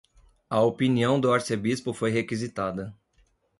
[0.49, 2.91] A opinião do arcebispo foi requisitada